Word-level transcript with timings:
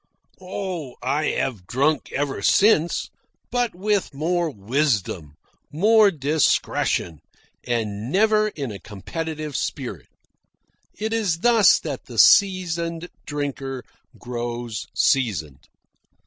Oh, 0.41 0.95
I 1.03 1.25
have 1.25 1.67
drunk 1.67 2.11
ever 2.11 2.41
since, 2.41 3.11
but 3.51 3.75
with 3.75 4.15
more 4.15 4.49
wisdom, 4.49 5.35
more 5.71 6.09
discretion, 6.09 7.19
and 7.67 8.11
never 8.11 8.47
in 8.47 8.71
a 8.71 8.79
competitive 8.79 9.55
spirit. 9.55 10.07
It 10.95 11.13
is 11.13 11.41
thus 11.41 11.77
that 11.81 12.05
the 12.05 12.17
seasoned 12.17 13.09
drinker 13.27 13.83
grows 14.17 14.87
seasoned. 14.95 15.67